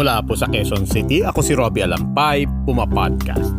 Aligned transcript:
Mula 0.00 0.24
po 0.24 0.32
sa 0.32 0.48
Quezon 0.48 0.88
City, 0.88 1.20
ako 1.20 1.44
si 1.44 1.52
Robbie 1.52 1.84
Alampay, 1.84 2.48
Puma 2.64 2.88
Podcast. 2.88 3.52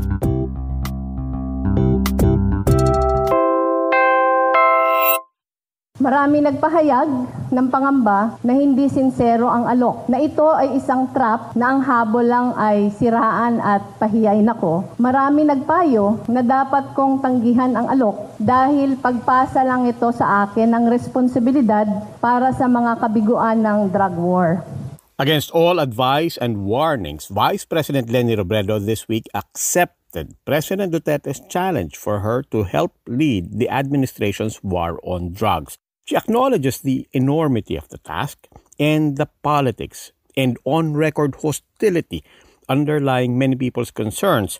Marami 6.02 6.42
nagpahayag 6.42 7.10
ng 7.54 7.68
pangamba 7.70 8.42
na 8.42 8.58
hindi 8.58 8.90
sincero 8.90 9.54
ang 9.54 9.70
alok, 9.70 10.10
na 10.10 10.18
ito 10.18 10.50
ay 10.50 10.82
isang 10.82 11.14
trap 11.14 11.54
na 11.54 11.78
ang 11.78 11.86
habol 11.86 12.26
lang 12.26 12.58
ay 12.58 12.90
siraan 12.90 13.62
at 13.62 13.86
pahiyain 14.02 14.50
ako. 14.50 14.98
Marami 14.98 15.46
nagpayo 15.46 16.26
na 16.26 16.42
dapat 16.42 16.98
kong 16.98 17.22
tanggihan 17.22 17.78
ang 17.78 17.86
alok 17.86 18.18
dahil 18.42 18.98
pagpasa 18.98 19.62
lang 19.62 19.86
ito 19.86 20.10
sa 20.10 20.50
akin 20.50 20.74
ng 20.74 20.90
responsibilidad 20.90 21.86
para 22.18 22.50
sa 22.50 22.66
mga 22.66 22.98
kabiguan 22.98 23.62
ng 23.62 23.94
drug 23.94 24.18
war. 24.18 24.81
Against 25.20 25.52
all 25.52 25.80
advice 25.80 26.38
and 26.38 26.66
warnings, 26.66 27.28
Vice 27.28 27.66
President 27.66 28.10
Leni 28.10 28.36
Robredo 28.36 28.84
this 28.84 29.08
week 29.08 29.28
accepted 29.34 30.36
President 30.46 30.94
Duterte's 30.94 31.42
challenge 31.48 31.96
for 31.96 32.20
her 32.20 32.44
to 32.52 32.64
help 32.64 32.96
lead 33.08 33.60
the 33.60 33.70
administration's 33.70 34.64
war 34.64 35.00
on 35.04 35.34
drugs. 35.34 35.78
She 36.06 36.16
acknowledges 36.16 36.80
the 36.80 37.08
enormity 37.14 37.76
of 37.76 37.88
the 37.90 38.00
task 38.00 38.48
and 38.80 39.18
the 39.18 39.28
politics 39.44 40.12
and 40.36 40.58
on 40.66 40.94
record 40.94 41.36
hostility 41.42 42.24
underlying 42.68 43.38
many 43.38 43.56
people's 43.56 43.92
concerns. 43.92 44.60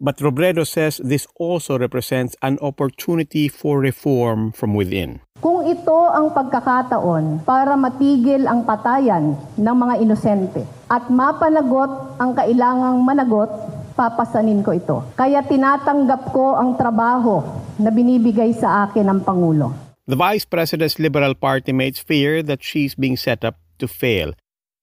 But 0.00 0.16
Robredo 0.16 0.66
says 0.66 0.96
this 1.04 1.26
also 1.36 1.78
represents 1.78 2.34
an 2.40 2.58
opportunity 2.62 3.48
for 3.48 3.80
reform 3.80 4.52
from 4.52 4.74
within. 4.74 5.20
Kung 5.40 5.64
ito 5.64 5.96
ang 6.12 6.36
pagkakataon 6.36 7.48
para 7.48 7.72
matigil 7.72 8.44
ang 8.44 8.60
patayan 8.68 9.40
ng 9.56 9.72
mga 9.72 10.04
inosente 10.04 10.68
at 10.84 11.08
mapanagot 11.08 12.20
ang 12.20 12.36
kailangang 12.36 13.00
managot, 13.00 13.48
papasanin 13.96 14.60
ko 14.60 14.76
ito. 14.76 15.00
Kaya 15.16 15.40
tinatanggap 15.40 16.28
ko 16.36 16.60
ang 16.60 16.76
trabaho 16.76 17.40
na 17.80 17.88
binibigay 17.88 18.52
sa 18.52 18.84
akin 18.84 19.08
ng 19.08 19.20
Pangulo. 19.24 19.72
The 20.04 20.20
Vice 20.20 20.44
President's 20.44 21.00
Liberal 21.00 21.32
Party 21.32 21.72
mates 21.72 22.04
fear 22.04 22.44
that 22.44 22.60
she's 22.60 22.92
being 22.92 23.16
set 23.16 23.40
up 23.40 23.56
to 23.80 23.88
fail. 23.88 24.36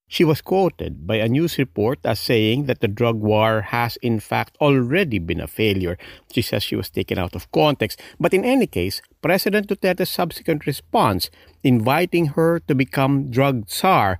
She 0.08 0.24
was 0.24 0.40
quoted 0.40 1.06
by 1.06 1.18
a 1.18 1.28
news 1.28 1.58
report 1.58 2.00
as 2.06 2.20
saying 2.20 2.66
that 2.66 2.80
the 2.80 2.88
drug 2.88 3.20
war 3.20 3.76
has 3.76 3.98
in 4.02 4.20
fact 4.22 4.56
already 4.62 5.20
been 5.20 5.42
a 5.42 5.48
failure. 5.48 5.98
She 6.32 6.42
says 6.42 6.64
she 6.64 6.78
was 6.80 6.90
taken 6.90 7.20
out 7.20 7.36
of 7.36 7.52
context. 7.52 8.00
But 8.18 8.34
in 8.34 8.46
any 8.46 8.68
case, 8.68 9.02
President 9.22 9.68
Duterte's 9.68 10.10
subsequent 10.10 10.66
response, 10.66 11.30
inviting 11.62 12.40
her 12.40 12.60
to 12.72 12.74
become 12.74 13.30
drug 13.30 13.70
czar, 13.70 14.20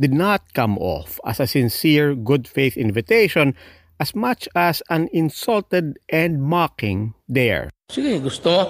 did 0.00 0.12
not 0.12 0.54
come 0.54 0.76
off 0.78 1.20
as 1.24 1.38
a 1.38 1.46
sincere 1.46 2.14
good 2.16 2.48
faith 2.48 2.76
invitation 2.76 3.54
as 4.00 4.14
much 4.14 4.48
as 4.54 4.82
an 4.90 5.08
insulted 5.12 5.98
and 6.08 6.42
mocking 6.42 7.14
dare. 7.30 7.70
Sige, 7.90 8.22
gusto 8.22 8.50
mo? 8.50 8.64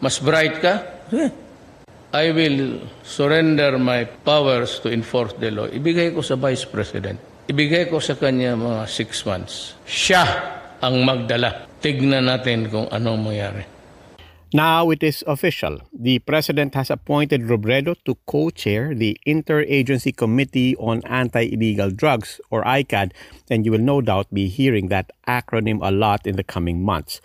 Mas 0.00 0.18
bright 0.18 0.58
ka? 0.58 0.82
Sige. 1.10 1.43
I 2.14 2.30
will 2.30 2.78
surrender 3.02 3.74
my 3.74 4.06
powers 4.06 4.78
to 4.86 4.88
enforce 4.94 5.34
the 5.42 5.50
law. 5.50 5.66
Ibigay 5.66 6.14
ko 6.14 6.22
sa 6.22 6.38
Vice 6.38 6.62
President. 6.62 7.18
Ibigay 7.50 7.90
ko 7.90 7.98
sa 7.98 8.14
kanya 8.14 8.54
mga 8.54 8.86
six 8.86 9.26
months. 9.26 9.74
Siya 9.82 10.22
ang 10.78 11.02
magdala. 11.02 11.66
Tignan 11.82 12.30
natin 12.30 12.70
kung 12.70 12.86
anong 12.94 13.18
mangyari. 13.18 13.66
Now 14.54 14.94
it 14.94 15.02
is 15.02 15.26
official. 15.26 15.82
The 15.90 16.22
President 16.22 16.78
has 16.78 16.86
appointed 16.86 17.50
Robredo 17.50 17.98
to 18.06 18.14
co-chair 18.30 18.94
the 18.94 19.18
Interagency 19.26 20.14
Committee 20.14 20.78
on 20.78 21.02
Anti-Illegal 21.10 21.90
Drugs, 21.90 22.38
or 22.54 22.62
ICAD, 22.62 23.10
and 23.50 23.66
you 23.66 23.74
will 23.74 23.82
no 23.82 23.98
doubt 23.98 24.30
be 24.30 24.46
hearing 24.46 24.86
that 24.94 25.10
acronym 25.26 25.82
a 25.82 25.90
lot 25.90 26.30
in 26.30 26.38
the 26.38 26.46
coming 26.46 26.78
months. 26.78 27.18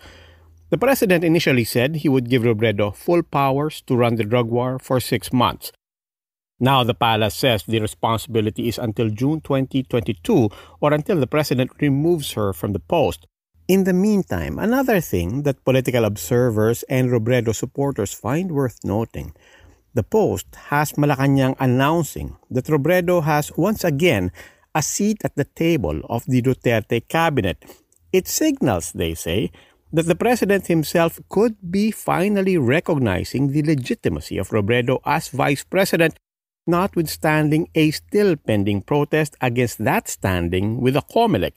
The 0.70 0.78
president 0.78 1.24
initially 1.24 1.64
said 1.64 1.96
he 1.96 2.08
would 2.08 2.30
give 2.30 2.42
Robredo 2.42 2.94
full 2.94 3.22
powers 3.22 3.82
to 3.86 3.96
run 3.96 4.14
the 4.14 4.24
drug 4.24 4.48
war 4.48 4.78
for 4.78 5.00
six 5.00 5.32
months. 5.32 5.72
Now 6.60 6.84
the 6.84 6.94
palace 6.94 7.34
says 7.34 7.64
the 7.64 7.80
responsibility 7.80 8.68
is 8.68 8.78
until 8.78 9.10
June 9.10 9.40
2022 9.40 10.48
or 10.80 10.92
until 10.92 11.18
the 11.18 11.26
president 11.26 11.70
removes 11.80 12.32
her 12.32 12.52
from 12.52 12.72
the 12.72 12.78
post. 12.78 13.26
In 13.66 13.84
the 13.84 13.92
meantime, 13.92 14.58
another 14.58 15.00
thing 15.00 15.42
that 15.42 15.64
political 15.64 16.04
observers 16.04 16.82
and 16.84 17.08
Robredo 17.10 17.54
supporters 17.54 18.12
find 18.12 18.50
worth 18.52 18.78
noting 18.84 19.32
the 19.92 20.02
Post 20.04 20.46
has 20.70 20.92
Malacanang 20.92 21.56
announcing 21.58 22.36
that 22.50 22.66
Robredo 22.66 23.24
has 23.24 23.50
once 23.56 23.82
again 23.82 24.30
a 24.74 24.82
seat 24.82 25.18
at 25.24 25.34
the 25.34 25.44
table 25.44 26.02
of 26.08 26.24
the 26.26 26.40
Duterte 26.42 27.08
cabinet. 27.08 27.58
It 28.12 28.28
signals, 28.28 28.92
they 28.92 29.14
say, 29.14 29.50
that 29.92 30.06
the 30.06 30.14
president 30.14 30.66
himself 30.66 31.20
could 31.28 31.56
be 31.70 31.90
finally 31.90 32.56
recognizing 32.56 33.52
the 33.52 33.62
legitimacy 33.62 34.38
of 34.38 34.50
Robredo 34.50 35.00
as 35.04 35.28
vice 35.28 35.64
president, 35.64 36.18
notwithstanding 36.66 37.68
a 37.74 37.90
still 37.90 38.36
pending 38.36 38.82
protest 38.82 39.36
against 39.40 39.82
that 39.84 40.08
standing 40.08 40.80
with 40.80 40.94
the 40.94 41.02
COMELEC. 41.02 41.56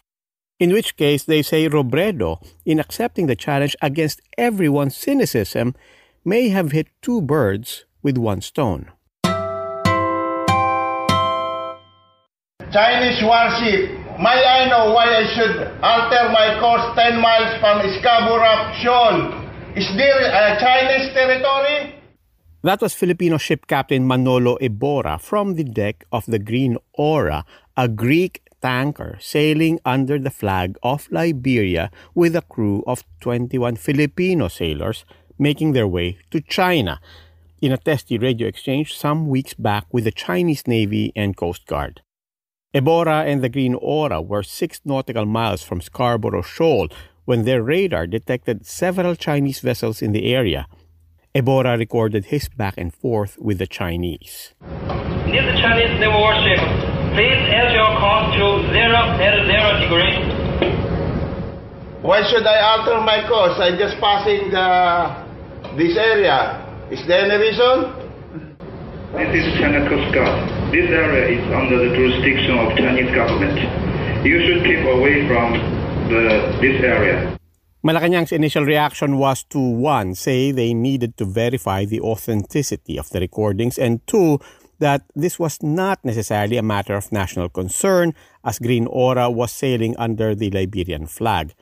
In 0.59 0.71
which 0.71 0.95
case, 0.95 1.23
they 1.23 1.41
say 1.41 1.67
Robredo, 1.67 2.43
in 2.65 2.79
accepting 2.79 3.27
the 3.27 3.35
challenge 3.35 3.75
against 3.81 4.21
everyone's 4.37 4.95
cynicism, 4.95 5.75
may 6.23 6.49
have 6.49 6.71
hit 6.71 6.87
two 7.01 7.21
birds 7.21 7.85
with 8.01 8.17
one 8.17 8.41
stone. 8.41 8.91
Chinese 12.73 13.21
warship 13.21 14.03
May 14.17 14.45
I 14.45 14.69
know 14.69 14.93
why 14.93 15.09
I 15.09 15.25
should 15.33 15.57
alter 15.81 16.29
my 16.29 16.57
course 16.61 16.85
10 16.95 17.19
miles 17.19 17.59
from 17.59 17.81
Scarborough 17.97 18.73
Shoal? 18.81 19.33
Is 19.75 19.89
there 19.97 20.21
a 20.21 20.59
Chinese 20.59 21.13
territory? 21.13 21.95
That 22.63 22.81
was 22.81 22.93
Filipino 22.93 23.37
ship 23.37 23.65
captain 23.65 24.07
Manolo 24.07 24.57
Ebora 24.57 25.19
from 25.19 25.55
the 25.55 25.63
deck 25.63 26.05
of 26.11 26.25
the 26.27 26.37
Green 26.37 26.77
Aura, 26.93 27.43
a 27.75 27.87
Greek 27.87 28.41
tanker 28.61 29.17
sailing 29.19 29.79
under 29.83 30.19
the 30.19 30.29
flag 30.29 30.77
of 30.83 31.07
Liberia 31.11 31.89
with 32.13 32.35
a 32.35 32.43
crew 32.43 32.83
of 32.85 33.03
21 33.21 33.77
Filipino 33.77 34.47
sailors 34.47 35.05
making 35.39 35.73
their 35.73 35.87
way 35.87 36.19
to 36.29 36.39
China 36.39 37.01
in 37.61 37.71
a 37.71 37.77
testy 37.77 38.19
radio 38.19 38.47
exchange 38.47 38.95
some 38.95 39.27
weeks 39.27 39.55
back 39.55 39.85
with 39.91 40.03
the 40.03 40.11
Chinese 40.11 40.67
Navy 40.67 41.11
and 41.15 41.35
Coast 41.35 41.65
Guard. 41.65 42.01
Ebora 42.73 43.23
and 43.27 43.43
the 43.43 43.49
Green 43.49 43.75
Aura 43.75 44.19
were 44.19 44.41
six 44.41 44.81
nautical 44.83 45.27
miles 45.27 45.61
from 45.61 45.79
Scarborough 45.79 46.41
Shoal 46.41 46.87
when 47.25 47.45
their 47.45 47.61
radar 47.61 48.07
detected 48.07 48.65
several 48.65 49.15
Chinese 49.15 49.59
vessels 49.59 50.01
in 50.01 50.11
the 50.11 50.33
area. 50.33 50.65
Ebora 51.35 51.77
recorded 51.77 52.25
his 52.25 52.49
back 52.49 52.73
and 52.75 52.91
forth 52.91 53.37
with 53.37 53.59
the 53.59 53.67
Chinese. 53.67 54.53
This 55.29 55.45
the 55.45 55.57
Chinese 55.61 55.99
naval 55.99 56.19
warship. 56.19 56.57
Please 57.13 57.45
edge 57.53 57.73
your 57.77 57.93
course 58.01 58.33
to 58.41 58.65
zero 58.73 59.01
at 59.21 59.45
zero 59.45 59.69
degree. 59.77 60.17
Why 62.01 62.25
should 62.27 62.47
I 62.47 62.59
alter 62.73 62.99
my 63.01 63.21
course? 63.29 63.53
I'm 63.59 63.77
just 63.77 64.01
passing 64.01 64.49
the, 64.49 65.77
this 65.77 65.95
area. 65.95 66.65
Is 66.89 67.05
there 67.07 67.29
any 67.29 67.37
reason? 67.37 67.93
This 69.13 69.45
is 69.45 69.59
China 69.59 69.87
Coast 69.87 70.11
Guard. 70.11 70.62
This 70.73 70.89
area 70.89 71.37
is 71.37 71.53
under 71.53 71.77
the 71.77 71.95
jurisdiction 71.95 72.57
of 72.57 72.75
Chinese 72.75 73.13
government. 73.13 73.61
You 74.25 74.41
should 74.41 74.65
keep 74.65 74.83
away 74.83 75.27
from 75.27 75.53
the, 76.09 76.57
this 76.59 76.81
area. 76.81 77.37
Malacanang's 77.83 78.31
initial 78.31 78.65
reaction 78.65 79.19
was 79.19 79.43
to 79.53 79.59
one, 79.59 80.15
say 80.15 80.51
they 80.51 80.73
needed 80.73 81.15
to 81.17 81.25
verify 81.25 81.85
the 81.85 82.01
authenticity 82.01 82.97
of 82.97 83.07
the 83.11 83.19
recordings, 83.19 83.77
and 83.77 84.01
two, 84.07 84.39
that 84.79 85.03
this 85.15 85.37
was 85.37 85.61
not 85.61 86.03
necessarily 86.03 86.57
a 86.57 86.63
matter 86.63 86.95
of 86.95 87.11
national 87.11 87.49
concern, 87.49 88.15
as 88.43 88.57
Green 88.57 88.87
Aura 88.87 89.29
was 89.29 89.51
sailing 89.51 89.95
under 89.97 90.33
the 90.33 90.49
Liberian 90.49 91.05
flag. 91.05 91.53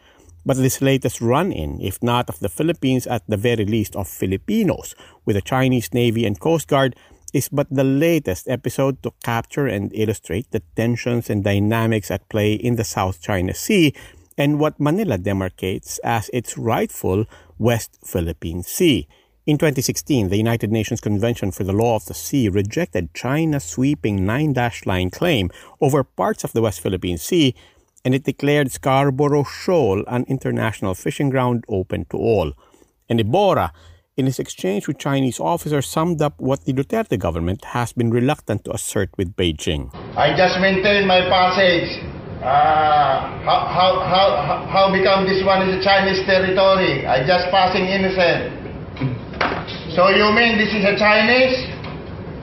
But 0.46 0.56
this 0.56 0.82
latest 0.82 1.20
run 1.20 1.52
in, 1.52 1.82
if 1.82 2.02
not 2.02 2.30
of 2.30 2.40
the 2.40 2.48
Philippines, 2.48 3.08
at 3.08 3.28
the 3.28 3.36
very 3.36 3.66
least 3.66 3.94
of 3.98 4.08
Filipinos, 4.08 4.96
with 5.26 5.36
the 5.36 5.42
Chinese 5.42 5.94
Navy 5.94 6.26
and 6.26 6.40
Coast 6.40 6.70
Guard, 6.70 6.96
is 7.34 7.50
but 7.50 7.68
the 7.70 7.84
latest 7.84 8.48
episode 8.48 9.02
to 9.04 9.14
capture 9.24 9.68
and 9.68 9.92
illustrate 9.94 10.52
the 10.52 10.62
tensions 10.76 11.30
and 11.30 11.44
dynamics 11.44 12.12
at 12.12 12.28
play 12.30 12.54
in 12.54 12.76
the 12.76 12.84
South 12.84 13.22
China 13.22 13.54
Sea 13.54 13.94
and 14.38 14.60
what 14.60 14.80
Manila 14.80 15.18
demarcates 15.18 16.00
as 16.04 16.30
its 16.34 16.58
rightful 16.58 17.26
West 17.58 17.98
Philippine 18.04 18.64
Sea. 18.64 19.08
In 19.46 19.58
2016, 19.58 20.30
the 20.30 20.38
United 20.38 20.72
Nations 20.72 21.02
Convention 21.02 21.52
for 21.52 21.64
the 21.64 21.74
Law 21.74 21.96
of 21.96 22.06
the 22.06 22.14
Sea 22.14 22.48
rejected 22.48 23.14
China's 23.14 23.64
sweeping 23.64 24.26
nine 24.26 24.54
dash 24.54 24.86
line 24.86 25.10
claim 25.10 25.50
over 25.80 26.04
parts 26.04 26.44
of 26.44 26.54
the 26.54 26.62
West 26.62 26.80
Philippine 26.80 27.18
Sea, 27.18 27.56
and 28.06 28.14
it 28.14 28.24
declared 28.24 28.72
Scarborough 28.72 29.44
Shoal 29.44 30.04
an 30.08 30.26
international 30.28 30.94
fishing 30.94 31.30
ground 31.30 31.66
open 31.68 32.06
to 32.06 32.18
all. 32.18 32.54
And 33.10 33.20
Ebora, 33.20 33.72
in 34.18 34.26
his 34.26 34.40
exchange 34.40 34.88
with 34.88 34.98
Chinese 34.98 35.40
officers, 35.40 35.88
summed 35.88 36.22
up 36.22 36.40
what 36.40 36.66
the 36.66 36.74
Duterte 36.74 37.18
government 37.18 37.64
has 37.72 37.94
been 37.94 38.12
reluctant 38.12 38.66
to 38.66 38.74
assert 38.74 39.10
with 39.18 39.36
Beijing. 39.36 39.94
I 40.18 40.36
just 40.36 40.60
maintain 40.60 41.08
my 41.08 41.22
passage. 41.30 41.88
Uh, 42.44 43.46
how, 43.46 43.70
how, 43.70 43.92
how, 44.02 44.68
how 44.68 44.86
become 44.92 45.26
this 45.30 45.46
one 45.46 45.62
is 45.70 45.80
a 45.80 45.84
Chinese 45.84 46.26
territory? 46.26 47.06
I 47.06 47.26
just 47.26 47.48
passing 47.52 47.86
innocent. 47.86 48.60
So 49.96 50.10
you 50.10 50.28
mean 50.34 50.58
this 50.58 50.74
is 50.74 50.84
a 50.84 50.98
Chinese? 50.98 51.70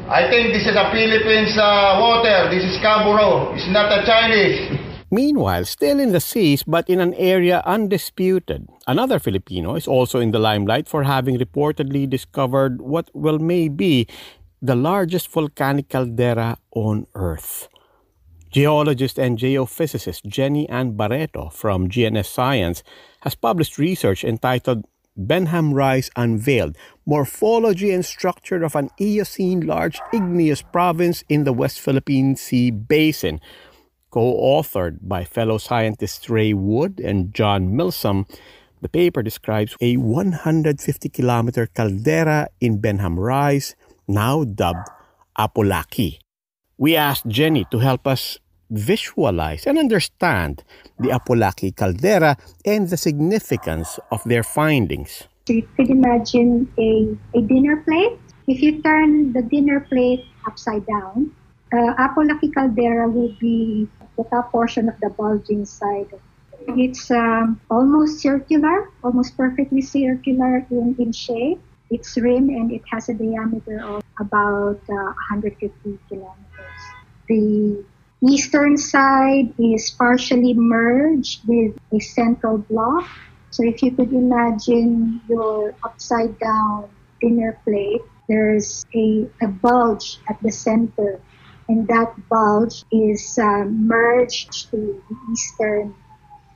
I 0.09 0.25
think 0.31 0.57
this 0.57 0.65
is 0.65 0.73
a 0.73 0.89
Philippines 0.89 1.53
uh, 1.59 2.01
water. 2.01 2.49
This 2.49 2.65
is 2.65 2.79
Scarborough. 2.81 3.53
It's 3.53 3.69
not 3.69 3.93
a 3.93 4.07
Chinese. 4.07 4.78
Meanwhile, 5.11 5.65
still 5.65 5.99
in 5.99 6.13
the 6.13 6.21
seas 6.21 6.63
but 6.63 6.89
in 6.89 7.01
an 7.01 7.15
area 7.15 7.63
undisputed, 7.65 8.69
another 8.87 9.19
Filipino 9.19 9.75
is 9.75 9.89
also 9.89 10.21
in 10.21 10.33
the 10.33 10.39
limelight 10.39 10.87
for 10.87 11.05
having 11.05 11.39
reportedly 11.39 12.09
discovered 12.09 12.83
what 12.83 13.11
well 13.15 13.39
may 13.39 13.69
be 13.69 14.07
the 14.61 14.75
largest 14.75 15.31
volcanic 15.31 15.89
caldera 15.89 16.59
on 16.75 17.07
Earth. 17.15 17.69
Geologist 18.51 19.19
and 19.19 19.39
geophysicist 19.39 20.27
Jenny 20.27 20.69
Ann 20.69 20.93
Barretto 20.93 21.53
from 21.53 21.89
GNS 21.89 22.27
Science 22.27 22.83
has 23.21 23.35
published 23.35 23.79
research 23.79 24.25
entitled 24.25 24.85
Benham 25.17 25.75
Rise 25.75 26.11
Unveiled 26.17 26.77
Morphology 27.05 27.91
and 27.91 28.05
Structure 28.05 28.63
of 28.63 28.77
an 28.77 28.91
Eocene 29.01 29.67
Large 29.67 30.01
Igneous 30.13 30.63
Province 30.63 31.25
in 31.29 31.45
the 31.45 31.53
West 31.53 31.81
Philippine 31.81 32.37
Sea 32.37 32.71
Basin. 32.71 33.41
Co 34.11 34.35
authored 34.41 35.01
by 35.03 35.25
fellow 35.25 35.59
scientists 35.59 36.31
Ray 36.31 36.55
Wood 36.55 36.99
and 36.99 37.35
John 37.35 37.77
Milsom, 37.77 38.27
the 38.81 38.89
paper 38.89 39.23
describes 39.23 39.77
a 39.81 39.97
150 39.97 41.09
kilometer 41.11 41.67
caldera 41.67 42.49
in 42.61 42.81
Benham 42.81 43.19
Rise, 43.19 43.77
now 44.07 44.45
dubbed 44.45 44.89
Apolaki. 45.39 46.19
We 46.79 46.97
asked 46.97 47.27
Jenny 47.27 47.67
to 47.71 47.81
help 47.81 48.07
us 48.07 48.39
visualize 48.71 49.67
and 49.67 49.79
understand 49.79 50.65
the 50.99 51.09
Apolaki 51.09 51.75
caldera 51.75 52.37
and 52.65 52.89
the 52.89 52.97
significance 52.97 53.99
of 54.11 54.23
their 54.25 54.43
findings. 54.43 55.25
So 55.47 55.55
you 55.55 55.69
could 55.77 55.91
imagine 55.91 56.71
a, 56.79 57.17
a 57.35 57.41
dinner 57.43 57.77
plate. 57.83 58.19
If 58.47 58.63
you 58.63 58.81
turn 58.83 59.33
the 59.33 59.43
dinner 59.43 59.81
plate 59.81 60.25
upside 60.47 60.87
down, 60.87 61.33
uh, 61.73 61.95
Apolaki 61.99 62.53
caldera 62.55 63.09
will 63.09 63.35
be 63.41 63.89
the 64.19 64.25
top 64.25 64.53
portion 64.53 64.89
of 64.89 64.99
the 65.01 65.09
bulging 65.09 65.65
side. 65.65 66.11
It's 66.67 67.11
um, 67.11 67.61
almost 67.71 68.21
circular, 68.21 68.91
almost 69.03 69.37
perfectly 69.37 69.81
circular 69.81 70.67
in, 70.71 70.97
in 70.99 71.13
shape. 71.13 71.61
It's 71.89 72.19
rim 72.19 72.51
and 72.51 72.71
it 72.71 72.83
has 72.91 73.09
a 73.09 73.15
diameter 73.15 73.81
of 73.81 74.03
about 74.21 74.83
uh, 74.91 75.15
150 75.33 75.71
kilometers. 76.09 76.83
The 77.29 77.85
eastern 78.29 78.77
side 78.77 79.55
is 79.59 79.91
partially 79.91 80.53
merged 80.53 81.47
with 81.47 81.79
a 81.93 82.01
central 82.01 82.59
block. 82.59 83.09
So 83.51 83.63
if 83.63 83.83
you 83.83 83.93
could 83.93 84.13
imagine 84.13 85.23
your 85.29 85.75
upside 85.83 86.39
down 86.39 86.91
dinner 87.23 87.57
plate, 87.65 88.03
there's 88.29 88.85
a, 88.95 89.27
a 89.41 89.49
bulge 89.49 90.19
at 90.29 90.43
the 90.43 90.53
center, 90.53 91.21
and 91.69 91.87
that 91.89 92.17
bulge 92.29 92.85
is 92.91 93.39
uh, 93.39 93.65
merged 93.69 94.71
to 94.71 94.77
the 95.09 95.17
eastern 95.33 95.95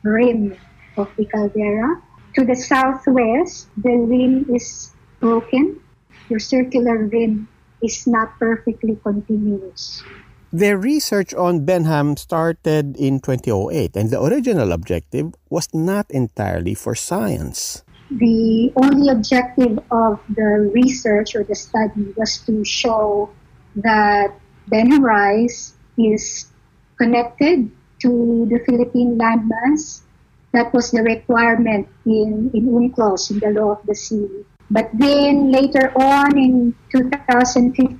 rim 0.02 0.56
of 0.96 1.08
the 1.16 1.24
caldera. 1.26 2.00
To 2.34 2.44
the 2.44 2.56
southwest, 2.56 3.68
the 3.76 3.92
rim 3.92 4.48
is 4.48 4.90
broken. 5.20 5.78
Your 6.28 6.40
circular 6.40 7.04
rim 7.04 7.48
is 7.82 8.06
not 8.06 8.38
perfectly 8.38 8.96
continuous. 9.04 10.02
Their 10.52 10.76
research 10.76 11.32
on 11.32 11.64
Benham 11.64 12.16
started 12.16 12.96
in 12.96 13.20
2008, 13.20 13.96
and 13.96 14.10
the 14.10 14.20
original 14.20 14.72
objective 14.72 15.32
was 15.48 15.68
not 15.72 16.10
entirely 16.10 16.74
for 16.74 16.94
science. 16.94 17.84
The 18.10 18.72
only 18.76 19.08
objective 19.08 19.80
of 19.90 20.20
the 20.28 20.68
research 20.72 21.34
or 21.34 21.44
the 21.44 21.56
study 21.56 22.12
was 22.16 22.36
to 22.44 22.64
show 22.64 23.30
that 23.76 24.36
Benham 24.68 25.04
Rise 25.04 25.74
is 25.98 26.46
connected 26.98 27.70
to 28.00 28.46
the 28.50 28.58
Philippine 28.66 29.18
landmass. 29.18 30.02
That 30.52 30.72
was 30.74 30.90
the 30.90 31.02
requirement 31.02 31.88
in, 32.04 32.50
in 32.52 32.68
UNCLOS, 32.68 33.30
in 33.30 33.38
the 33.40 33.50
law 33.58 33.72
of 33.72 33.86
the 33.86 33.94
sea. 33.94 34.28
But 34.70 34.90
then 34.92 35.50
later 35.50 35.92
on 35.96 36.36
in 36.36 36.74
2015, 36.92 37.98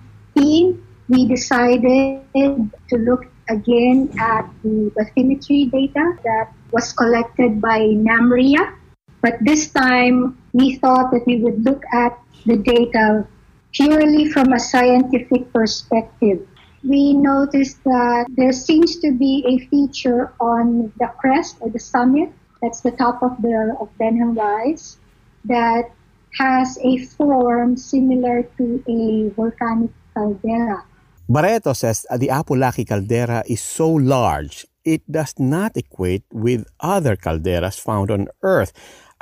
we 1.08 1.28
decided 1.28 2.24
to 2.32 2.96
look 2.96 3.26
again 3.48 4.08
at 4.18 4.48
the 4.62 4.92
bathymetry 4.96 5.70
data 5.70 6.16
that 6.24 6.52
was 6.72 6.92
collected 6.92 7.60
by 7.60 7.80
NAMRIA. 7.80 8.74
But 9.20 9.38
this 9.40 9.70
time, 9.70 10.38
we 10.52 10.76
thought 10.76 11.12
that 11.12 11.26
we 11.26 11.44
would 11.44 11.64
look 11.64 11.82
at 11.92 12.18
the 12.46 12.56
data 12.56 13.26
purely 13.72 14.28
from 14.28 14.52
a 14.52 14.60
scientific 14.60 15.52
perspective. 15.52 16.46
We 16.82 17.14
noticed 17.14 17.82
that 17.84 18.26
there 18.36 18.52
seems 18.52 18.98
to 19.00 19.12
be 19.12 19.44
a 19.46 19.66
feature 19.70 20.32
on 20.40 20.92
the 20.98 21.08
crest 21.18 21.56
or 21.60 21.70
the 21.70 21.78
summit, 21.78 22.30
that's 22.60 22.80
the 22.80 22.90
top 22.90 23.22
of 23.22 23.40
the 23.42 23.76
of 23.80 23.88
Benham 23.98 24.34
Rise, 24.34 24.98
that 25.44 25.90
has 26.38 26.78
a 26.82 26.98
form 26.98 27.76
similar 27.76 28.42
to 28.58 28.82
a 28.88 29.30
volcanic 29.34 29.90
caldera. 30.14 30.84
Barretto 31.28 31.74
says 31.74 32.04
uh, 32.10 32.16
the 32.16 32.28
Apolaki 32.28 32.86
caldera 32.86 33.42
is 33.46 33.62
so 33.62 33.88
large 33.88 34.66
it 34.84 35.02
does 35.10 35.34
not 35.38 35.76
equate 35.76 36.24
with 36.32 36.66
other 36.80 37.16
calderas 37.16 37.78
found 37.78 38.10
on 38.10 38.28
Earth. 38.42 38.72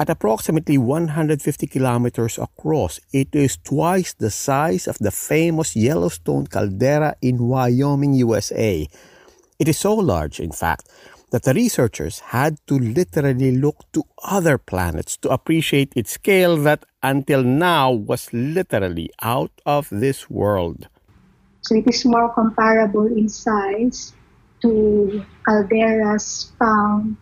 At 0.01 0.09
approximately 0.09 0.79
150 0.79 1.67
kilometers 1.67 2.39
across, 2.39 3.01
it 3.13 3.35
is 3.35 3.59
twice 3.59 4.15
the 4.15 4.31
size 4.31 4.89
of 4.89 4.97
the 4.97 5.11
famous 5.11 5.77
Yellowstone 5.77 6.47
caldera 6.47 7.17
in 7.21 7.37
Wyoming, 7.47 8.15
USA. 8.15 8.89
It 9.59 9.69
is 9.69 9.79
so 9.79 9.95
large, 9.95 10.41
in 10.41 10.53
fact, 10.53 10.89
that 11.33 11.43
the 11.43 11.53
researchers 11.53 12.21
had 12.33 12.57
to 12.69 12.79
literally 12.79 13.55
look 13.55 13.85
to 13.93 14.05
other 14.25 14.57
planets 14.57 15.19
to 15.19 15.29
appreciate 15.29 15.93
its 15.95 16.13
scale 16.13 16.57
that 16.57 16.87
until 17.03 17.43
now 17.43 17.93
was 17.93 18.33
literally 18.33 19.11
out 19.21 19.53
of 19.67 19.87
this 19.91 20.31
world. 20.31 20.89
So 21.61 21.75
it 21.75 21.87
is 21.87 22.07
more 22.07 22.33
comparable 22.33 23.07
in 23.07 23.29
size 23.29 24.15
to 24.63 25.23
calderas 25.47 26.57
found 26.59 27.19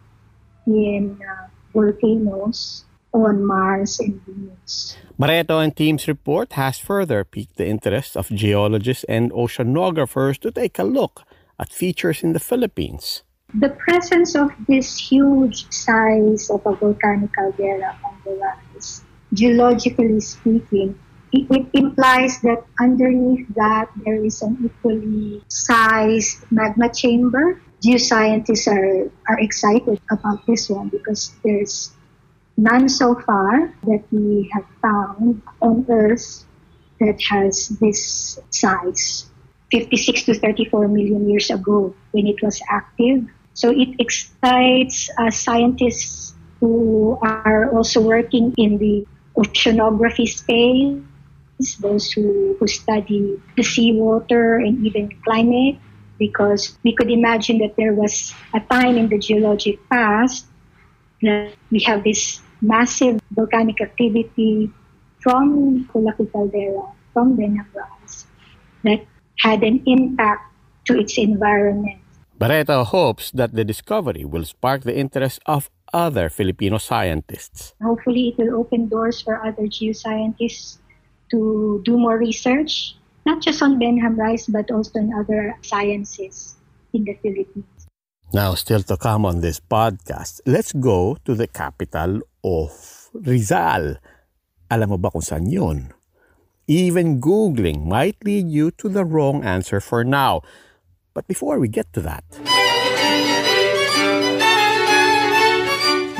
in 0.68 1.18
uh, 1.20 1.47
volcanoes 1.78 2.84
on 3.12 3.44
Mars 3.44 4.00
and 4.00 4.20
Venus. 4.26 4.96
Barretto 5.18 5.62
and 5.62 5.74
team's 5.74 6.06
report 6.06 6.52
has 6.52 6.78
further 6.78 7.24
piqued 7.24 7.56
the 7.56 7.66
interest 7.66 8.16
of 8.16 8.28
geologists 8.28 9.04
and 9.08 9.32
oceanographers 9.32 10.38
to 10.40 10.50
take 10.50 10.78
a 10.78 10.84
look 10.84 11.22
at 11.58 11.72
features 11.72 12.22
in 12.22 12.32
the 12.32 12.40
Philippines. 12.40 13.22
The 13.54 13.70
presence 13.70 14.36
of 14.36 14.50
this 14.68 14.98
huge 14.98 15.72
size 15.72 16.50
of 16.50 16.60
a 16.66 16.74
volcanic 16.76 17.32
caldera 17.32 17.96
on 18.04 18.14
the 18.24 18.36
rise, 18.36 19.02
geologically 19.32 20.20
speaking, 20.20 20.98
it, 21.32 21.46
it, 21.50 21.66
implies 21.72 22.40
that 22.40 22.64
underneath 22.80 23.48
that 23.54 23.88
there 24.04 24.22
is 24.22 24.40
an 24.42 24.56
equally 24.64 25.42
sized 25.48 26.44
magma 26.50 26.92
chamber. 26.92 27.60
Geoscientists 27.84 28.66
are, 28.66 29.10
are 29.28 29.38
excited 29.38 30.00
about 30.10 30.44
this 30.46 30.68
one 30.68 30.88
because 30.88 31.32
there's 31.44 31.92
none 32.56 32.88
so 32.88 33.14
far 33.14 33.72
that 33.84 34.02
we 34.10 34.50
have 34.52 34.66
found 34.82 35.40
on 35.62 35.86
Earth 35.88 36.44
that 37.00 37.20
has 37.30 37.68
this 37.80 38.38
size. 38.50 39.26
56 39.70 40.24
to 40.24 40.34
34 40.34 40.88
million 40.88 41.28
years 41.28 41.50
ago 41.50 41.94
when 42.12 42.26
it 42.26 42.42
was 42.42 42.60
active. 42.70 43.28
So 43.52 43.70
it 43.70 44.00
excites 44.00 45.10
uh, 45.18 45.30
scientists 45.30 46.34
who 46.60 47.18
are 47.22 47.70
also 47.70 48.00
working 48.00 48.54
in 48.56 48.78
the 48.78 49.06
oceanography 49.36 50.26
space, 50.26 51.76
those 51.76 52.10
who, 52.12 52.56
who 52.58 52.66
study 52.66 53.40
the 53.56 53.62
seawater 53.62 54.56
and 54.56 54.86
even 54.86 55.10
climate, 55.22 55.76
because 56.18 56.76
we 56.82 56.94
could 56.94 57.10
imagine 57.10 57.58
that 57.58 57.76
there 57.76 57.94
was 57.94 58.34
a 58.54 58.60
time 58.60 58.98
in 58.98 59.08
the 59.08 59.18
geologic 59.18 59.78
past 59.88 60.46
that 61.22 61.54
we 61.70 61.80
have 61.80 62.04
this 62.04 62.40
massive 62.60 63.20
volcanic 63.30 63.80
activity 63.80 64.70
from 65.20 65.86
Apolaki 65.86 66.30
Caldera, 66.30 66.92
from 67.12 67.36
Benham 67.36 67.66
Rise, 67.74 68.26
that 68.84 69.06
had 69.40 69.62
an 69.62 69.82
impact 69.86 70.52
to 70.86 70.98
its 70.98 71.18
environment. 71.18 71.98
Barretto 72.38 72.84
hopes 72.84 73.30
that 73.32 73.54
the 73.54 73.64
discovery 73.64 74.24
will 74.24 74.44
spark 74.44 74.82
the 74.82 74.96
interest 74.96 75.40
of 75.46 75.70
other 75.92 76.28
Filipino 76.28 76.78
scientists. 76.78 77.74
Hopefully, 77.82 78.28
it 78.30 78.38
will 78.38 78.60
open 78.60 78.86
doors 78.88 79.20
for 79.20 79.44
other 79.44 79.66
geoscientists 79.66 80.78
to 81.30 81.82
do 81.84 81.98
more 81.98 82.16
research, 82.16 82.94
not 83.28 83.44
just 83.44 83.60
on 83.60 83.76
Benham 83.76 84.16
Rise, 84.16 84.48
but 84.48 84.72
also 84.72 85.04
in 85.04 85.12
other 85.12 85.52
sciences 85.60 86.56
in 86.96 87.04
the 87.04 87.12
Philippines. 87.20 87.84
Now, 88.32 88.56
still 88.56 88.80
to 88.88 88.96
come 88.96 89.28
on 89.28 89.44
this 89.44 89.60
podcast, 89.60 90.40
let's 90.48 90.72
go 90.72 91.20
to 91.28 91.36
the 91.36 91.44
capital 91.44 92.24
of 92.40 92.72
Rizal. 93.12 94.00
Alam 94.72 94.96
mo 94.96 94.96
ba 94.96 95.12
kung 95.12 95.24
saan 95.24 95.44
yun? 95.44 95.92
Even 96.68 97.20
Googling 97.20 97.84
might 97.84 98.16
lead 98.24 98.48
you 98.48 98.72
to 98.80 98.88
the 98.88 99.04
wrong 99.04 99.44
answer 99.44 99.80
for 99.80 100.04
now. 100.04 100.40
But 101.12 101.28
before 101.28 101.56
we 101.60 101.68
get 101.68 101.92
to 101.96 102.04
that, 102.04 102.24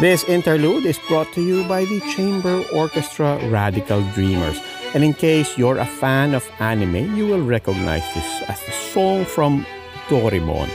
this 0.00 0.24
interlude 0.24 0.88
is 0.88 0.96
brought 1.08 1.28
to 1.36 1.44
you 1.44 1.64
by 1.68 1.84
the 1.84 2.00
Chamber 2.16 2.64
Orchestra 2.72 3.36
Radical 3.52 4.00
Dreamers. 4.16 4.56
And 4.95 5.04
in 5.04 5.12
case 5.12 5.59
you're 5.59 5.76
a 5.76 5.85
fan 5.85 6.35
of 6.35 6.49
anime, 6.59 7.14
you 7.14 7.26
will 7.26 7.45
recognize 7.45 8.04
this 8.14 8.42
as 8.49 8.59
the 8.64 8.73
song 8.73 9.26
from 9.26 9.66
Doraemon. 10.09 10.71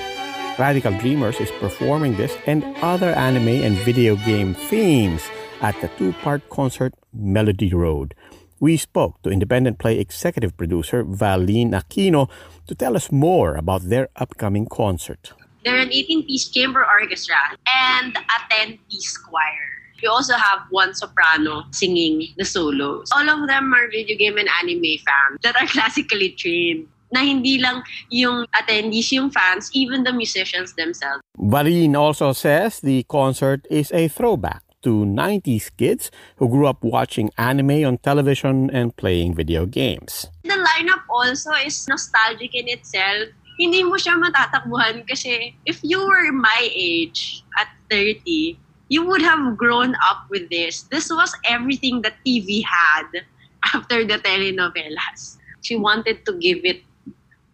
Radical 0.60 0.96
Dreamers 1.00 1.40
is 1.40 1.50
performing 1.60 2.16
this 2.16 2.38
and 2.46 2.64
other 2.84 3.10
anime 3.10 3.66
and 3.66 3.76
video 3.78 4.16
game 4.18 4.54
themes 4.54 5.24
at 5.62 5.74
the 5.82 5.88
two 5.98 6.14
part 6.22 6.48
concert 6.52 6.94
Melody 7.12 7.74
Road. 7.74 8.14
We 8.60 8.78
spoke 8.78 9.20
to 9.24 9.32
independent 9.32 9.80
play 9.80 9.98
executive 9.98 10.56
producer 10.58 11.04
Valine 11.04 11.72
Aquino 11.72 12.30
to 12.68 12.76
tell 12.76 12.96
us 12.96 13.12
more 13.12 13.56
about 13.56 13.90
their 13.90 14.10
upcoming 14.16 14.68
concert. 14.68 15.34
They're 15.66 15.80
an 15.80 15.92
18 15.92 16.28
piece 16.28 16.50
chamber 16.50 16.86
orchestra 16.86 17.58
and 17.68 18.16
a 18.16 18.56
10 18.56 18.78
piece 18.92 19.18
choir. 19.18 19.83
We 20.04 20.12
also 20.12 20.36
have 20.36 20.68
one 20.70 20.94
soprano 20.94 21.64
singing 21.72 22.28
the 22.36 22.44
solos. 22.44 23.08
All 23.16 23.24
of 23.24 23.48
them 23.48 23.72
are 23.72 23.88
video 23.88 24.20
game 24.20 24.36
and 24.36 24.52
anime 24.60 25.00
fans 25.00 25.40
that 25.48 25.56
are 25.56 25.68
classically 25.72 26.36
trained. 26.36 26.92
Na 27.16 27.24
hindi 27.24 27.56
lang 27.56 27.88
yung 28.12 28.44
attendees 28.52 29.16
yung 29.16 29.32
fans, 29.32 29.72
even 29.72 30.04
the 30.04 30.12
musicians 30.12 30.76
themselves. 30.76 31.24
Valine 31.40 31.96
also 31.96 32.34
says 32.34 32.82
the 32.84 33.08
concert 33.08 33.64
is 33.72 33.96
a 33.96 34.10
throwback 34.10 34.60
to 34.84 35.08
90s 35.08 35.72
kids 35.78 36.12
who 36.36 36.50
grew 36.50 36.68
up 36.68 36.84
watching 36.84 37.32
anime 37.38 37.88
on 37.88 37.96
television 38.04 38.68
and 38.76 38.98
playing 38.98 39.32
video 39.32 39.66
games. 39.66 40.28
The 40.44 40.60
lineup 40.60 41.08
also 41.08 41.56
is 41.64 41.88
nostalgic 41.88 42.52
in 42.52 42.68
itself. 42.68 43.32
Hindi 43.56 43.88
mo 43.88 43.96
siya 43.96 44.20
matatakbuhan 44.20 45.08
kasi 45.08 45.56
if 45.64 45.80
you 45.80 46.04
were 46.04 46.34
my 46.36 46.68
age 46.76 47.46
at 47.56 47.72
30, 47.88 48.60
you 48.94 49.02
would 49.02 49.26
have 49.26 49.58
grown 49.58 49.98
up 50.06 50.30
with 50.30 50.46
this. 50.54 50.86
This 50.94 51.10
was 51.10 51.34
everything 51.50 52.06
that 52.06 52.14
TV 52.22 52.62
had 52.62 53.26
after 53.74 54.06
the 54.06 54.22
telenovelas. 54.22 55.42
She 55.66 55.76
wanted 55.76 56.22
to 56.30 56.38
give 56.38 56.62
it 56.62 56.86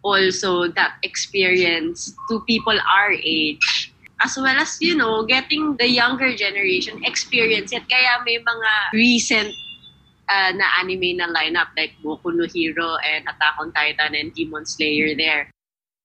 also 0.04 0.68
that 0.76 1.00
experience 1.02 2.12
to 2.28 2.44
people 2.44 2.76
our 2.76 3.16
age 3.16 3.92
as 4.20 4.36
well 4.36 4.52
as, 4.52 4.76
you 4.84 4.94
know, 4.94 5.24
getting 5.24 5.76
the 5.80 5.88
younger 5.88 6.36
generation 6.36 7.00
experience 7.08 7.72
it. 7.72 7.88
Kaya 7.88 8.20
may 8.20 8.36
mga 8.36 8.72
recent 8.92 9.48
uh, 10.28 10.52
na 10.52 10.66
anime 10.76 11.16
na 11.16 11.32
lineup 11.32 11.72
like 11.72 11.96
Boku 12.04 12.36
no 12.36 12.44
Hero 12.44 13.00
and 13.00 13.24
Attack 13.24 13.56
on 13.56 13.72
Titan 13.72 14.12
and 14.12 14.28
Demon 14.36 14.68
Slayer 14.68 15.16
there. 15.16 15.48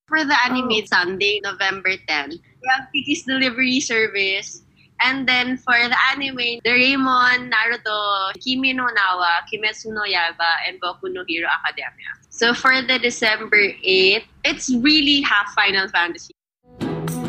For 0.07 0.23
the 0.23 0.37
anime 0.47 0.79
Oh. 0.79 0.87
Sunday, 0.87 1.41
November 1.43 1.97
10, 2.07 2.29
we 2.39 2.65
have 2.71 2.87
Kiki's 2.93 3.27
Delivery 3.27 3.81
Service. 3.83 4.64
And 5.01 5.27
then 5.27 5.57
for 5.57 5.75
the 5.75 5.97
anime, 6.11 6.59
Doraemon, 6.65 7.51
Naruto, 7.51 8.33
Kimi 8.39 8.73
no 8.73 8.85
Na 8.85 9.17
wa, 9.17 9.41
Kimetsu 9.51 9.93
no 9.93 10.01
Yaiba, 10.01 10.67
and 10.67 10.79
Boku 10.81 11.11
no 11.11 11.23
Hero 11.27 11.47
Academia. 11.47 12.11
So 12.29 12.53
for 12.53 12.81
the 12.81 12.99
December 12.99 13.73
8, 13.83 14.23
it's 14.43 14.73
really 14.73 15.21
half 15.21 15.53
Final 15.53 15.87
Fantasy. 15.89 16.33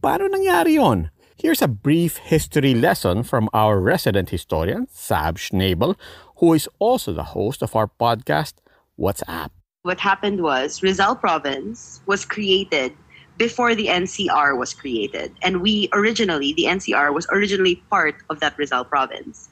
Paano 0.04 0.28
nangyari 0.28 0.76
yon? 0.76 1.12
Here's 1.40 1.62
a 1.62 1.72
brief 1.72 2.18
history 2.18 2.76
lesson 2.76 3.24
from 3.24 3.48
our 3.54 3.80
resident 3.80 4.30
historian, 4.30 4.88
Sab 4.92 5.38
Schnabel, 5.38 5.96
who 6.44 6.52
is 6.52 6.68
also 6.80 7.14
the 7.14 7.32
host 7.32 7.64
of 7.64 7.76
our 7.78 7.88
podcast, 7.88 8.60
What's 8.98 9.24
Up? 9.26 9.59
What 9.84 10.00
happened 10.00 10.42
was 10.42 10.84
Rizal 10.84 11.16
province 11.16 12.02
was 12.06 12.26
created 12.26 12.92
before 13.38 13.74
the 13.74 13.88
NCR 13.88 14.58
was 14.58 14.74
created. 14.74 15.32
And 15.42 15.62
we 15.62 15.88
originally, 15.94 16.52
the 16.54 16.66
NCR 16.66 17.14
was 17.14 17.26
originally 17.32 17.78
part 17.90 18.16
of 18.30 18.42
that 18.42 18.58
Rizal 18.58 18.84
province. 18.84 19.50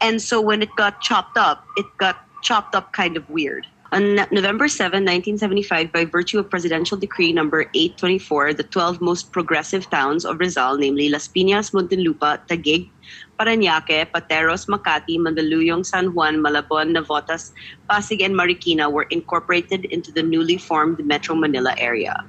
And 0.00 0.20
so 0.20 0.40
when 0.40 0.62
it 0.62 0.70
got 0.76 1.00
chopped 1.00 1.36
up, 1.38 1.64
it 1.76 1.86
got 1.98 2.26
chopped 2.42 2.74
up 2.74 2.92
kind 2.92 3.16
of 3.16 3.28
weird. 3.30 3.66
On 3.90 4.16
November 4.30 4.68
7, 4.68 5.00
1975, 5.00 5.92
by 5.92 6.04
virtue 6.04 6.38
of 6.38 6.50
Presidential 6.50 6.98
Decree 6.98 7.32
number 7.32 7.62
824, 7.72 8.54
the 8.54 8.64
12 8.64 9.00
most 9.00 9.32
progressive 9.32 9.88
towns 9.88 10.26
of 10.26 10.40
Rizal, 10.40 10.76
namely 10.76 11.08
Las 11.08 11.26
Piñas, 11.28 11.70
Muntinlupa, 11.72 12.46
Taguig, 12.48 12.90
Parañaque, 13.38 14.10
Pateros, 14.10 14.66
Makati, 14.66 15.16
Mandaluyong, 15.16 15.86
San 15.86 16.12
Juan, 16.12 16.36
Malabon, 16.38 16.96
Navotas, 16.96 17.52
Pasig, 17.88 18.20
and 18.20 18.34
Marikina 18.34 18.90
were 18.90 19.04
incorporated 19.10 19.84
into 19.86 20.10
the 20.10 20.22
newly 20.22 20.58
formed 20.58 21.04
Metro 21.06 21.34
Manila 21.34 21.74
area. 21.78 22.24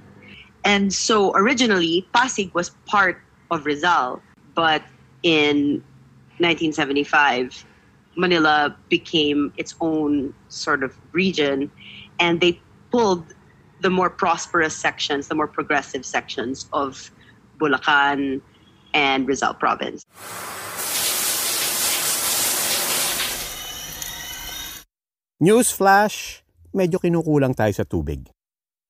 And 0.64 0.94
so 0.94 1.34
originally, 1.36 2.08
Pasig 2.14 2.54
was 2.54 2.70
part 2.86 3.22
of 3.50 3.66
Rizal, 3.66 4.22
but 4.54 4.84
in 5.24 5.84
1975, 6.38 7.66
Manila 8.16 8.76
became 8.90 9.52
its 9.58 9.76
own 9.82 10.34
sort 10.50 10.84
of 10.84 10.96
region, 11.12 11.72
and 12.20 12.40
they 12.42 12.62
pulled 12.92 13.34
the 13.82 13.90
more 13.90 14.10
prosperous 14.10 14.76
sections, 14.76 15.28
the 15.28 15.36
more 15.36 15.48
progressive 15.48 16.06
sections 16.06 16.70
of 16.74 17.12
Bulacan 17.58 18.42
and 18.94 19.28
Rizal 19.28 19.54
province. 19.54 20.06
Newsflash, 25.40 26.44
medyo 26.76 27.00
kinukulang 27.00 27.56
tayo 27.56 27.72
sa 27.72 27.88
tubig. 27.88 28.28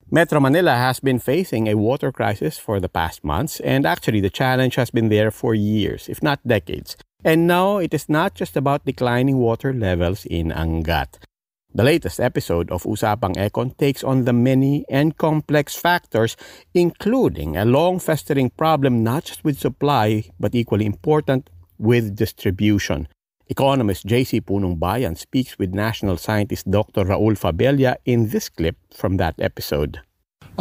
Metro 0.10 0.42
Manila 0.42 0.74
has 0.74 0.98
been 0.98 1.22
facing 1.22 1.70
a 1.70 1.78
water 1.78 2.10
crisis 2.10 2.58
for 2.58 2.82
the 2.82 2.90
past 2.90 3.22
months, 3.22 3.62
and 3.62 3.86
actually 3.86 4.18
the 4.18 4.34
challenge 4.34 4.74
has 4.74 4.90
been 4.90 5.14
there 5.14 5.30
for 5.30 5.54
years, 5.54 6.10
if 6.10 6.26
not 6.26 6.42
decades. 6.42 6.98
And 7.22 7.46
now 7.46 7.78
it 7.78 7.94
is 7.94 8.10
not 8.10 8.34
just 8.34 8.58
about 8.58 8.90
declining 8.90 9.38
water 9.38 9.78
levels 9.78 10.26
in 10.26 10.50
Angat. 10.50 11.22
The 11.70 11.86
latest 11.86 12.18
episode 12.18 12.74
of 12.74 12.82
Usapang 12.82 13.38
Econ 13.38 13.78
takes 13.78 14.02
on 14.02 14.26
the 14.26 14.34
many 14.34 14.90
and 14.90 15.14
complex 15.22 15.78
factors, 15.78 16.34
including 16.74 17.62
a 17.62 17.70
long 17.70 18.02
festering 18.02 18.50
problem 18.50 19.06
not 19.06 19.30
just 19.30 19.46
with 19.46 19.62
supply, 19.62 20.26
but 20.42 20.58
equally 20.58 20.90
important, 20.90 21.54
with 21.78 22.18
distribution. 22.18 23.06
Economist 23.50 24.06
J.C. 24.06 24.42
Punongbayan 24.42 25.18
speaks 25.18 25.58
with 25.58 25.74
national 25.74 26.18
scientist 26.18 26.70
Dr. 26.70 27.04
Raul 27.04 27.36
Fabella 27.36 27.98
in 28.06 28.30
this 28.30 28.48
clip 28.48 28.78
from 28.94 29.18
that 29.18 29.34
episode. 29.42 30.00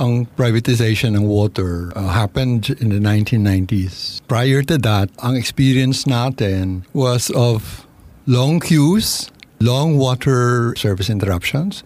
Ang 0.01 0.25
privatization 0.41 1.13
ng 1.13 1.29
water 1.29 1.93
uh, 1.93 2.09
happened 2.09 2.73
in 2.81 2.89
the 2.89 2.97
1990s. 2.97 4.25
Prior 4.25 4.65
to 4.65 4.81
that, 4.81 5.13
ang 5.21 5.37
experience 5.37 6.09
natin 6.09 6.89
was 6.97 7.29
of 7.37 7.85
long 8.25 8.57
queues, 8.57 9.29
long 9.61 10.01
water 10.01 10.73
service 10.81 11.13
interruptions, 11.13 11.85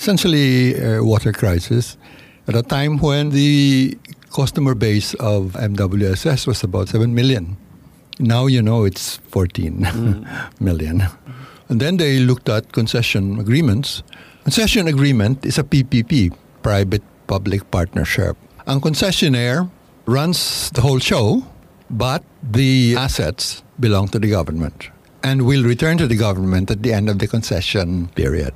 essentially 0.00 0.80
a 0.80 1.04
water 1.04 1.32
crisis 1.32 2.00
at 2.48 2.56
a 2.56 2.64
time 2.64 2.96
when 3.04 3.36
the 3.36 3.92
customer 4.32 4.72
base 4.72 5.12
of 5.20 5.52
MWSS 5.60 6.46
was 6.46 6.64
about 6.64 6.88
7 6.88 7.12
million. 7.12 7.60
Now 8.18 8.46
you 8.46 8.62
know 8.62 8.84
it's 8.84 9.16
14 9.28 9.78
mm. 9.80 10.26
million. 10.60 11.04
And 11.68 11.80
then 11.80 11.96
they 11.96 12.20
looked 12.20 12.48
at 12.48 12.72
concession 12.72 13.38
agreements. 13.38 14.02
Concession 14.44 14.88
agreement 14.88 15.46
is 15.46 15.58
a 15.58 15.64
PPP, 15.64 16.34
private 16.62 17.02
public 17.26 17.64
partnership. 17.70 18.36
Ang 18.66 18.80
concessionaire 18.80 19.70
runs 20.06 20.70
the 20.74 20.82
whole 20.82 20.98
show, 20.98 21.42
but 21.90 22.22
the 22.42 22.94
assets 22.98 23.62
belong 23.80 24.08
to 24.08 24.18
the 24.18 24.28
government 24.28 24.90
and 25.22 25.46
will 25.46 25.62
return 25.62 25.96
to 25.98 26.06
the 26.06 26.18
government 26.18 26.70
at 26.70 26.82
the 26.82 26.92
end 26.92 27.08
of 27.08 27.18
the 27.18 27.26
concession 27.26 28.10
period. 28.14 28.52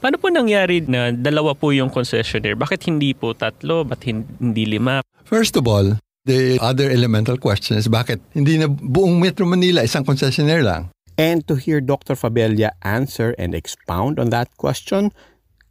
Paano 0.00 0.16
po 0.16 0.32
nangyari 0.32 0.80
na 0.88 1.12
dalawa 1.12 1.52
po 1.52 1.76
yung 1.76 1.92
concessionaire? 1.92 2.56
Bakit 2.56 2.88
hindi 2.88 3.12
po 3.12 3.36
tatlo? 3.36 3.84
Ba't 3.84 4.00
hindi 4.08 4.64
lima? 4.64 5.04
First 5.28 5.60
of 5.60 5.68
all, 5.68 6.00
The 6.28 6.60
other 6.60 6.92
elemental 6.92 7.40
question 7.40 7.80
is 7.80 7.88
bakit 7.88 8.20
hindi 8.36 8.60
na 8.60 8.68
buong 8.68 9.16
Metro 9.16 9.48
Manila 9.48 9.80
isang 9.80 10.04
concessionaire 10.04 10.60
lang? 10.60 10.92
And 11.16 11.40
to 11.48 11.56
hear 11.56 11.80
Dr. 11.80 12.12
Fabella 12.12 12.76
answer 12.84 13.32
and 13.40 13.56
expound 13.56 14.20
on 14.20 14.28
that 14.28 14.52
question, 14.60 15.16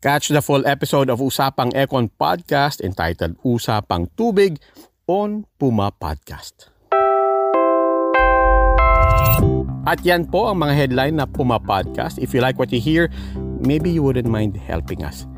catch 0.01 0.33
the 0.33 0.41
full 0.41 0.65
episode 0.65 1.09
of 1.09 1.21
Usapang 1.21 1.73
Econ 1.77 2.09
podcast 2.17 2.81
entitled 2.81 3.37
Usapang 3.45 4.09
Tubig 4.17 4.57
on 5.05 5.45
Puma 5.61 5.93
Podcast. 5.93 6.73
At 9.85 10.01
yan 10.05 10.29
po 10.29 10.49
ang 10.49 10.65
mga 10.65 10.73
headline 10.73 11.17
na 11.17 11.25
Puma 11.25 11.57
Podcast. 11.57 12.17
If 12.17 12.33
you 12.33 12.41
like 12.41 12.57
what 12.57 12.73
you 12.73 12.81
hear, 12.81 13.09
maybe 13.61 13.89
you 13.89 14.01
wouldn't 14.01 14.29
mind 14.29 14.57
helping 14.57 15.05
us. 15.05 15.29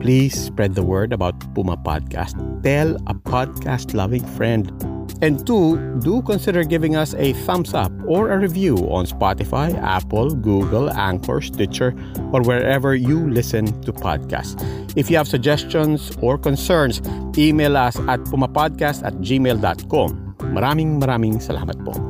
Please 0.00 0.32
spread 0.32 0.74
the 0.74 0.82
word 0.82 1.12
about 1.12 1.36
Puma 1.54 1.76
Podcast. 1.76 2.34
Tell 2.64 2.96
a 3.06 3.14
podcast 3.14 3.94
loving 3.94 4.24
friend. 4.24 4.72
And 5.22 5.46
two, 5.46 5.76
do 6.00 6.22
consider 6.22 6.64
giving 6.64 6.96
us 6.96 7.12
a 7.14 7.34
thumbs 7.44 7.74
up 7.74 7.92
or 8.06 8.32
a 8.32 8.38
review 8.38 8.76
on 8.88 9.04
Spotify, 9.04 9.76
Apple, 9.76 10.34
Google, 10.34 10.88
Anchor, 10.90 11.42
Stitcher, 11.42 11.94
or 12.32 12.40
wherever 12.40 12.94
you 12.94 13.28
listen 13.28 13.68
to 13.82 13.92
podcasts. 13.92 14.56
If 14.96 15.10
you 15.10 15.18
have 15.18 15.28
suggestions 15.28 16.16
or 16.22 16.38
concerns, 16.38 17.02
email 17.36 17.76
us 17.76 17.96
at 18.08 18.20
pumapodcast 18.32 19.04
at 19.04 19.12
gmail.com. 19.20 20.10
Maraming 20.40 20.96
maraming 20.96 21.36
salamat 21.36 21.76
po. 21.84 22.09